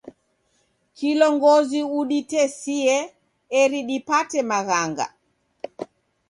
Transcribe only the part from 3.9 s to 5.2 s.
dipate maghanga.